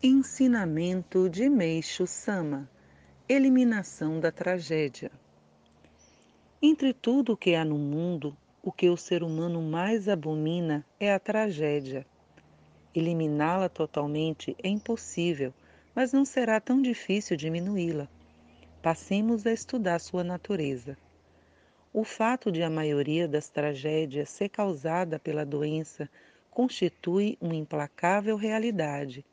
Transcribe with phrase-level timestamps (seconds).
[0.00, 2.70] Ensinamento de Meixo Sama
[3.28, 5.10] Eliminação da tragédia.
[6.62, 11.12] Entre tudo o que há no mundo, o que o ser humano mais abomina é
[11.12, 12.06] a tragédia.
[12.94, 15.52] Eliminá-la totalmente é impossível,
[15.92, 18.08] mas não será tão difícil diminuí-la.
[18.80, 20.96] Passemos a estudar sua natureza.
[21.92, 26.08] O fato de a maioria das tragédias ser causada pela doença
[26.52, 29.24] constitui uma implacável realidade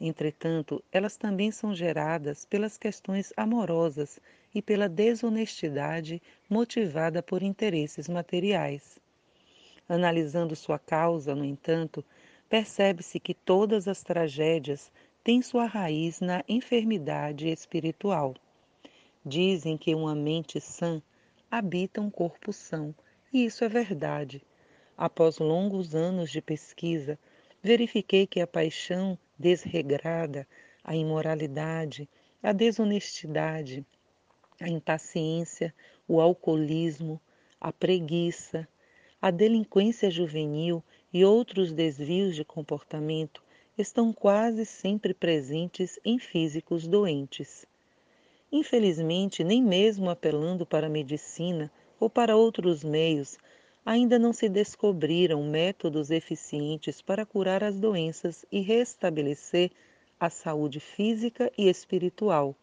[0.00, 4.20] Entretanto, elas também são geradas pelas questões amorosas
[4.54, 8.98] e pela desonestidade motivada por interesses materiais.
[9.88, 12.04] Analisando sua causa, no entanto,
[12.48, 14.92] percebe-se que todas as tragédias
[15.24, 18.34] têm sua raiz na enfermidade espiritual.
[19.24, 21.02] Dizem que uma mente sã
[21.50, 22.94] habita um corpo são,
[23.32, 24.42] e isso é verdade.
[24.96, 27.18] Após longos anos de pesquisa,
[27.62, 30.46] verifiquei que a paixão desregrada,
[30.82, 32.08] a imoralidade,
[32.42, 33.84] a desonestidade,
[34.60, 35.74] a impaciência,
[36.06, 37.20] o alcoolismo,
[37.60, 38.68] a preguiça,
[39.20, 43.42] a delinquência juvenil e outros desvios de comportamento
[43.76, 47.66] estão quase sempre presentes em físicos doentes.
[48.50, 53.36] Infelizmente, nem mesmo apelando para a medicina ou para outros meios,
[53.86, 59.70] ainda não se descobriram métodos eficientes para curar as doenças e restabelecer
[60.18, 62.56] a saúde física e espiritual.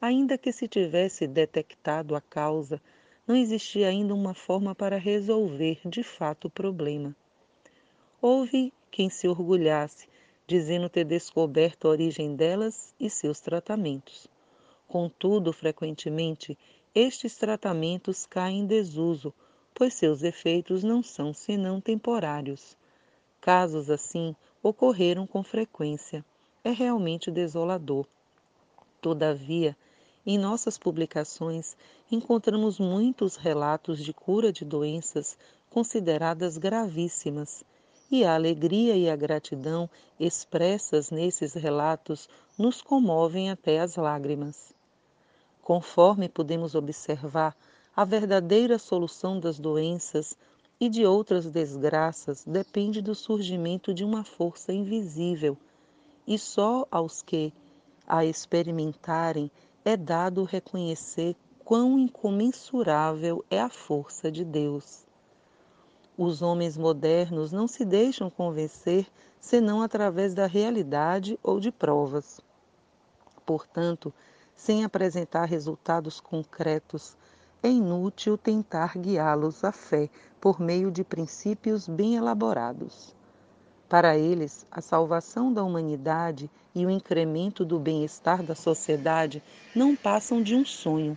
[0.00, 2.80] Ainda que se tivesse detectado a causa,
[3.26, 7.16] não existia ainda uma forma para resolver de fato o problema.
[8.22, 10.06] Houve quem se orgulhasse,
[10.46, 14.28] dizendo ter descoberto a origem delas e seus tratamentos.
[14.86, 16.56] Contudo, frequentemente,
[16.94, 19.34] estes tratamentos caem em desuso
[19.78, 22.76] pois seus efeitos não são senão temporários.
[23.40, 26.24] Casos assim ocorreram com frequência.
[26.64, 28.04] É realmente desolador.
[29.00, 29.76] Todavia,
[30.26, 31.76] em nossas publicações
[32.10, 35.38] encontramos muitos relatos de cura de doenças
[35.70, 37.62] consideradas gravíssimas,
[38.10, 39.88] e a alegria e a gratidão
[40.18, 42.28] expressas nesses relatos
[42.58, 44.74] nos comovem até as lágrimas.
[45.62, 47.54] Conforme podemos observar,
[47.98, 50.38] a verdadeira solução das doenças
[50.78, 55.58] e de outras desgraças depende do surgimento de uma força invisível,
[56.24, 57.52] e só aos que
[58.06, 59.50] a experimentarem
[59.84, 65.04] é dado reconhecer quão incomensurável é a força de Deus.
[66.16, 69.08] Os homens modernos não se deixam convencer
[69.40, 72.40] senão através da realidade ou de provas.
[73.44, 74.14] Portanto,
[74.54, 77.16] sem apresentar resultados concretos
[77.62, 80.08] é inútil tentar guiá-los à fé
[80.40, 83.14] por meio de princípios bem elaborados.
[83.88, 89.42] Para eles, a salvação da humanidade e o incremento do bem-estar da sociedade
[89.74, 91.16] não passam de um sonho.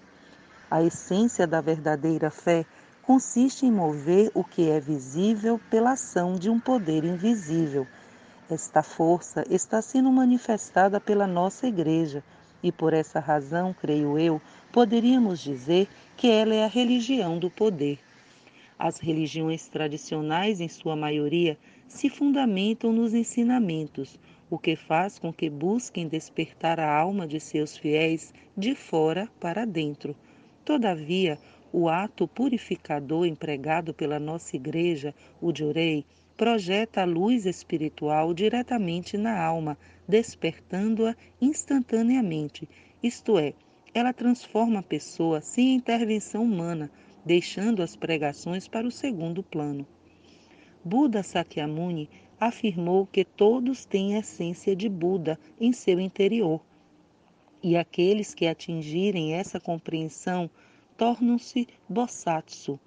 [0.69, 2.65] A essência da verdadeira fé
[3.03, 7.85] consiste em mover o que é visível pela ação de um poder invisível.
[8.49, 12.23] Esta força está sendo manifestada pela nossa Igreja
[12.63, 14.41] e, por essa razão, creio eu,
[14.71, 17.99] poderíamos dizer que ela é a religião do poder.
[18.77, 21.57] As religiões tradicionais, em sua maioria,
[21.87, 24.19] se fundamentam nos ensinamentos,
[24.49, 29.65] o que faz com que busquem despertar a alma de seus fiéis de fora para
[29.65, 30.15] dentro.
[30.65, 31.37] Todavia,
[31.71, 36.05] o ato purificador empregado pela nossa igreja, o Jurei,
[36.41, 42.67] projeta a luz espiritual diretamente na alma, despertando-a instantaneamente,
[43.03, 43.53] isto é,
[43.93, 46.89] ela transforma a pessoa sem intervenção humana,
[47.23, 49.85] deixando as pregações para o segundo plano.
[50.83, 52.09] Buda Sakyamuni
[52.39, 56.59] afirmou que todos têm a essência de Buda em seu interior.
[57.61, 60.49] E aqueles que atingirem essa compreensão
[60.97, 62.79] tornam-se Bosatsu.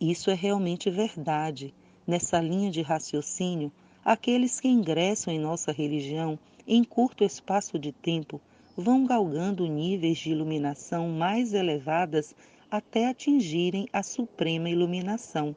[0.00, 1.74] Isso é realmente verdade.
[2.06, 3.70] Nessa linha de raciocínio,
[4.04, 8.40] aqueles que ingressam em nossa religião em curto espaço de tempo
[8.76, 12.34] vão galgando níveis de iluminação mais elevadas
[12.70, 15.54] até atingirem a suprema iluminação,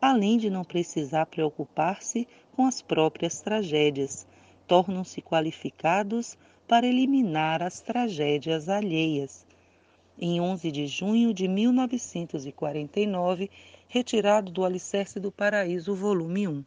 [0.00, 4.26] além de não precisar preocupar-se com as próprias tragédias,
[4.66, 6.36] tornam-se qualificados
[6.68, 9.46] para eliminar as tragédias alheias.
[10.18, 13.50] Em 11 de junho de 1949,
[13.88, 16.64] retirado do Alicerce do Paraíso, volume 1.